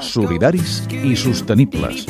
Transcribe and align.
solidaris 0.00 0.82
i 0.90 1.16
sostenibles. 1.16 2.06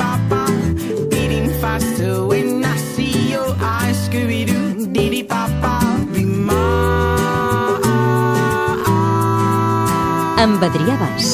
Amb 10.44 10.60
Adrià 10.66 10.96
Bas. 11.00 11.30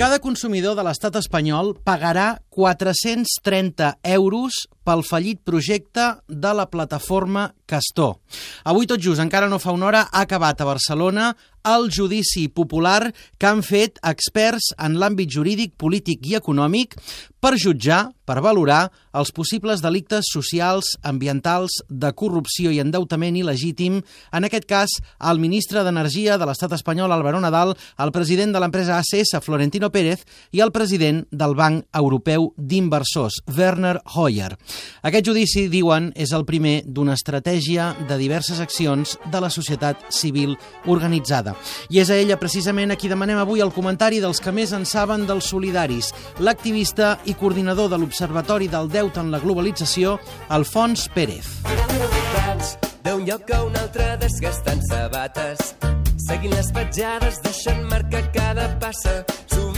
Cada 0.00 0.16
consumidor 0.20 0.74
de 0.76 0.84
l'estat 0.84 1.16
espanyol 1.20 1.74
pagarà 1.84 2.34
430 2.50 3.94
euros 4.02 4.66
pel 4.84 5.04
fallit 5.06 5.40
projecte 5.46 6.06
de 6.26 6.52
la 6.56 6.66
plataforma 6.70 7.50
Castor. 7.70 8.18
Avui 8.66 8.88
tot 8.90 9.00
just, 9.00 9.22
encara 9.22 9.48
no 9.48 9.60
fa 9.62 9.74
una 9.76 9.86
hora, 9.86 10.02
ha 10.10 10.26
acabat 10.26 10.60
a 10.60 10.66
Barcelona 10.66 11.30
el 11.64 11.90
judici 11.92 12.48
popular 12.48 13.12
que 13.38 13.46
han 13.46 13.60
fet 13.62 14.00
experts 14.02 14.72
en 14.80 14.96
l'àmbit 14.98 15.30
jurídic, 15.30 15.74
polític 15.76 16.24
i 16.26 16.38
econòmic 16.38 16.96
per 17.40 17.54
jutjar, 17.60 18.10
per 18.24 18.40
valorar 18.44 18.90
els 19.16 19.32
possibles 19.34 19.80
delictes 19.82 20.28
socials, 20.32 20.92
ambientals, 21.02 21.80
de 21.88 22.12
corrupció 22.16 22.72
i 22.72 22.80
endeutament 22.82 23.36
il·legítim, 23.36 23.98
en 24.32 24.46
aquest 24.46 24.68
cas, 24.70 24.96
el 25.30 25.40
ministre 25.42 25.82
d'Energia 25.84 26.36
de 26.38 26.48
l'estat 26.48 26.72
espanyol, 26.76 27.12
Álvaro 27.12 27.40
Nadal, 27.40 27.74
el 27.98 28.12
president 28.12 28.54
de 28.54 28.60
l'empresa 28.62 29.00
ACS, 29.00 29.36
Florentino 29.44 29.90
Pérez, 29.90 30.24
i 30.52 30.60
el 30.64 30.72
president 30.72 31.24
del 31.30 31.56
Banc 31.58 31.88
Europeu 31.96 32.39
d'Inversors, 32.56 33.40
Werner 33.56 33.96
Hoyer. 34.14 34.54
Aquest 35.06 35.26
judici, 35.30 35.66
diuen, 35.72 36.10
és 36.16 36.32
el 36.36 36.46
primer 36.48 36.80
d'una 36.86 37.16
estratègia 37.18 37.90
de 38.08 38.18
diverses 38.20 38.60
accions 38.62 39.16
de 39.32 39.42
la 39.42 39.50
societat 39.50 40.08
civil 40.14 40.56
organitzada. 40.86 41.56
I 41.90 42.02
és 42.04 42.10
a 42.10 42.18
ella, 42.18 42.38
precisament, 42.40 42.92
a 42.92 42.98
qui 43.00 43.10
demanem 43.12 43.40
avui 43.40 43.64
el 43.64 43.74
comentari 43.74 44.20
dels 44.22 44.40
que 44.40 44.54
més 44.54 44.74
en 44.76 44.86
saben 44.88 45.26
dels 45.28 45.50
solidaris, 45.52 46.12
l'activista 46.40 47.16
i 47.26 47.34
coordinador 47.34 47.90
de 47.92 48.00
l'Observatori 48.00 48.68
del 48.68 48.90
Deute 48.90 49.20
en 49.20 49.30
la 49.30 49.42
Globalització, 49.42 50.18
Alfons 50.48 51.08
Pérez. 51.14 51.60
d'un 53.04 53.24
lloc 53.24 53.50
a 53.50 53.62
un 53.64 53.76
altre 53.80 54.16
desgastant 54.20 54.82
sabates 54.84 55.74
seguint 56.30 56.54
les 56.54 56.68
petjades 56.76 57.40
deixant 57.46 57.82
marca 57.90 58.20
cada 58.36 58.68
passa 58.82 59.14
sovint 59.50 59.69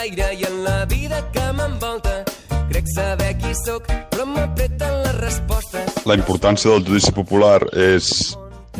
l'aire 0.00 0.32
i 0.32 0.44
en 0.48 0.62
la 0.64 0.86
vida 0.88 1.18
que 1.32 1.42
m'envolta 1.52 2.22
crec 2.70 2.86
saber 2.94 3.34
qui 3.40 3.50
sóc 3.52 3.84
però 4.12 4.24
m'apreten 4.24 4.94
les 5.04 5.16
respostes 5.20 6.06
La 6.08 6.16
importància 6.16 6.72
del 6.72 6.86
judici 6.86 7.12
popular 7.12 7.58
és 7.76 8.08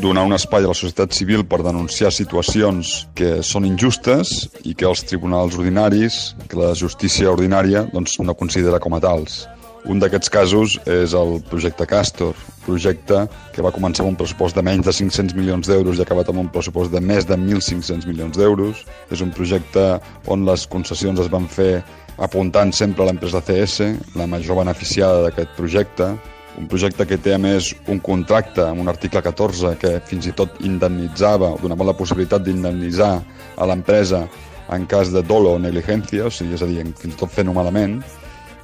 donar 0.01 0.25
un 0.25 0.33
espai 0.33 0.65
a 0.65 0.71
la 0.71 0.79
societat 0.79 1.13
civil 1.13 1.45
per 1.45 1.61
denunciar 1.67 2.13
situacions 2.15 2.95
que 3.19 3.43
són 3.45 3.69
injustes 3.69 4.49
i 4.65 4.73
que 4.73 4.89
els 4.89 5.05
tribunals 5.05 5.59
ordinaris, 5.61 6.21
que 6.49 6.57
la 6.57 6.73
justícia 6.79 7.29
ordinària, 7.29 7.85
doncs 7.93 8.17
no 8.25 8.39
considera 8.39 8.81
com 8.81 8.97
a 8.97 9.03
tals. 9.05 9.43
Un 9.85 10.01
d'aquests 10.01 10.33
casos 10.33 10.79
és 10.89 11.13
el 11.17 11.43
projecte 11.53 11.85
Castor, 11.91 12.33
projecte 12.71 13.27
que 13.55 13.67
va 13.67 13.75
començar 13.75 14.07
amb 14.07 14.15
un 14.15 14.19
pressupost 14.23 14.57
de 14.57 14.65
menys 14.67 14.87
de 14.87 14.95
500 14.95 15.37
milions 15.37 15.69
d'euros 15.71 15.99
i 15.99 16.05
ha 16.05 16.09
acabat 16.09 16.31
amb 16.33 16.45
un 16.47 16.51
pressupost 16.55 16.95
de 16.95 17.03
més 17.03 17.27
de 17.29 17.37
1.500 17.37 18.07
milions 18.09 18.39
d'euros. 18.39 18.85
És 19.11 19.23
un 19.27 19.35
projecte 19.35 19.87
on 20.31 20.47
les 20.49 20.67
concessions 20.71 21.21
es 21.21 21.31
van 21.33 21.49
fer 21.51 21.83
apuntant 22.21 22.73
sempre 22.77 23.05
a 23.05 23.09
l'empresa 23.09 23.41
CS, 23.43 23.91
la 24.19 24.29
major 24.29 24.61
beneficiada 24.61 25.25
d'aquest 25.25 25.57
projecte, 25.57 26.13
un 26.61 26.67
projecte 26.69 27.07
que 27.09 27.17
té 27.17 27.33
a 27.35 27.41
més 27.41 27.71
un 27.89 28.01
contracte 28.05 28.65
amb 28.67 28.83
un 28.83 28.91
article 28.93 29.23
14 29.25 29.77
que 29.81 29.95
fins 30.07 30.29
i 30.29 30.35
tot 30.37 30.61
indemnitzava, 30.67 31.55
donava 31.63 31.89
la 31.89 31.97
possibilitat 31.97 32.45
d'indemnitzar 32.45 33.15
a 33.57 33.69
l'empresa 33.71 34.27
en 34.71 34.85
cas 34.91 35.11
de 35.15 35.23
dolo 35.27 35.57
o 35.57 35.63
negligència, 35.63 36.29
o 36.29 36.35
sigui, 36.35 36.55
és 36.59 36.63
a 36.63 36.69
dir, 36.69 36.85
fins 37.01 37.17
i 37.17 37.19
tot 37.19 37.33
fent-ho 37.33 37.55
malament, 37.57 37.99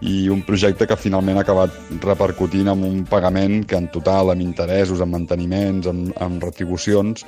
i 0.04 0.28
un 0.28 0.42
projecte 0.44 0.86
que 0.86 0.98
finalment 1.00 1.38
ha 1.40 1.44
acabat 1.46 1.76
repercutint 2.04 2.68
amb 2.68 2.84
un 2.84 3.04
pagament 3.08 3.62
que 3.68 3.78
en 3.80 3.88
total, 3.92 4.32
amb 4.32 4.44
interessos, 4.44 5.00
amb 5.00 5.16
manteniments, 5.16 5.88
amb, 5.88 6.10
amb 6.20 6.42
retribucions, 6.44 7.24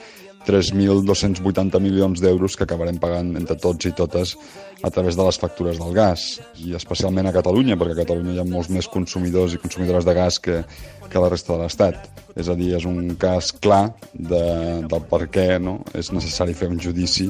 3.280 0.49 1.81
milions 1.83 2.23
d'euros 2.23 2.55
que 2.57 2.65
acabarem 2.65 2.97
pagant 3.01 3.35
entre 3.37 3.57
tots 3.61 3.89
i 3.89 3.93
totes 3.93 4.37
a 4.83 4.91
través 4.95 5.17
de 5.19 5.27
les 5.27 5.39
factures 5.41 5.81
del 5.81 5.93
gas, 5.93 6.39
i 6.63 6.73
especialment 6.79 7.29
a 7.29 7.35
Catalunya, 7.35 7.77
perquè 7.77 7.97
a 7.97 8.03
Catalunya 8.05 8.37
hi 8.37 8.41
ha 8.41 8.47
molts 8.49 8.71
més 8.73 8.89
consumidors 8.89 9.53
i 9.53 9.61
consumidores 9.61 10.07
de 10.07 10.15
gas 10.17 10.39
que, 10.41 10.63
que 11.11 11.21
la 11.21 11.29
resta 11.33 11.53
de 11.53 11.65
l'Estat. 11.65 12.09
És 12.39 12.49
a 12.49 12.57
dir, 12.57 12.71
és 12.79 12.87
un 12.89 13.17
cas 13.21 13.51
clar 13.53 13.91
de, 14.15 14.43
del 14.89 15.07
per 15.11 15.27
què 15.35 15.51
no? 15.61 15.81
és 15.99 16.13
necessari 16.15 16.57
fer 16.57 16.71
un 16.71 16.79
judici 16.81 17.29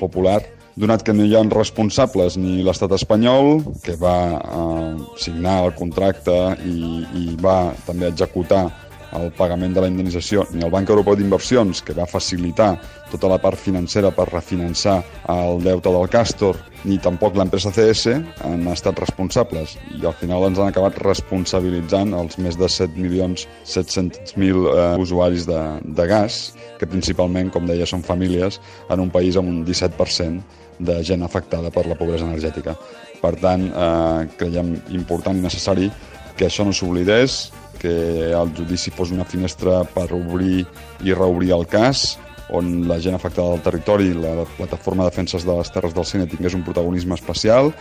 popular 0.00 0.40
donat 0.78 1.02
que 1.02 1.14
no 1.14 1.26
hi 1.26 1.34
ha 1.36 1.44
responsables 1.52 2.36
ni 2.40 2.62
l'estat 2.66 2.94
espanyol, 2.96 3.58
que 3.84 3.96
va 4.00 4.18
eh, 4.38 4.92
signar 5.20 5.62
el 5.66 5.74
contracte 5.78 6.36
i, 6.64 7.02
i 7.22 7.24
va 7.42 7.74
també 7.86 8.10
executar 8.12 8.68
el 9.16 9.30
pagament 9.36 9.74
de 9.74 9.82
la 9.82 9.88
indemnització, 9.90 10.44
ni 10.52 10.64
el 10.64 10.72
Banc 10.72 10.90
Europeu 10.90 11.16
d'Inversions, 11.16 11.80
que 11.84 11.96
va 11.96 12.06
facilitar 12.08 12.74
tota 13.08 13.30
la 13.30 13.38
part 13.40 13.58
financera 13.60 14.10
per 14.12 14.28
refinançar 14.28 14.98
el 15.32 15.62
deute 15.64 15.92
del 15.94 16.08
Castor, 16.12 16.58
ni 16.84 16.98
tampoc 17.02 17.36
l'empresa 17.36 17.72
CS 17.74 18.12
han 18.46 18.68
estat 18.70 19.00
responsables 19.00 19.74
i 19.96 20.04
al 20.06 20.14
final 20.18 20.46
ens 20.46 20.60
han 20.60 20.70
acabat 20.70 20.98
responsabilitzant 21.02 22.14
els 22.14 22.38
més 22.38 22.58
de 22.60 22.68
7.700.000 22.70 24.36
eh, 24.44 24.94
usuaris 25.02 25.48
de, 25.48 25.62
de 25.82 26.06
gas, 26.10 26.54
que 26.78 26.86
principalment, 26.86 27.50
com 27.54 27.66
deia, 27.66 27.88
són 27.88 28.04
famílies 28.06 28.60
en 28.92 29.02
un 29.02 29.10
país 29.10 29.36
amb 29.40 29.50
un 29.50 29.64
17% 29.66 30.66
de 30.78 31.00
gent 31.02 31.24
afectada 31.26 31.72
per 31.74 31.88
la 31.88 31.96
pobresa 31.98 32.28
energètica. 32.28 32.76
Per 33.18 33.34
tant, 33.42 33.66
eh, 33.72 34.28
creiem 34.38 34.76
important 34.94 35.36
i 35.38 35.42
necessari 35.42 35.90
que 36.38 36.46
això 36.46 36.62
no 36.62 36.72
s'oblidés, 36.72 37.48
que 37.80 38.32
el 38.32 38.54
judici 38.56 38.92
fos 38.94 39.12
una 39.14 39.26
finestra 39.28 39.82
per 39.94 40.10
obrir 40.16 40.64
i 41.04 41.14
reobrir 41.14 41.52
el 41.56 41.66
cas, 41.70 42.18
on 42.48 42.88
la 42.88 42.98
gent 43.00 43.16
afectada 43.16 43.52
del 43.52 43.64
territori, 43.64 44.12
la 44.16 44.44
plataforma 44.56 45.04
de 45.04 45.10
defenses 45.10 45.44
de 45.44 45.56
les 45.56 45.70
terres 45.72 45.94
del 45.94 46.06
Cine 46.08 46.26
tingués 46.26 46.56
un 46.56 46.64
protagonisme 46.64 47.14
especial 47.18 47.72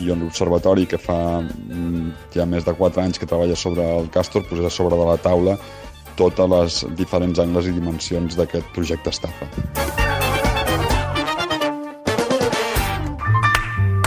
i 0.00 0.10
on 0.10 0.22
l'Observatori, 0.22 0.86
que 0.90 0.98
fa 0.98 1.40
mm, 1.42 2.30
ja 2.34 2.46
més 2.48 2.66
de 2.66 2.74
4 2.78 3.02
anys 3.02 3.20
que 3.20 3.28
treballa 3.28 3.58
sobre 3.58 3.86
el 3.98 4.10
Castor, 4.14 4.46
posés 4.48 4.66
a 4.66 4.74
sobre 4.74 4.98
de 4.98 5.08
la 5.10 5.18
taula 5.20 5.58
totes 6.16 6.50
les 6.54 6.80
diferents 6.98 7.40
angles 7.42 7.68
i 7.68 7.76
dimensions 7.76 8.38
d'aquest 8.38 8.72
projecte 8.76 9.14
estafa. 9.14 10.01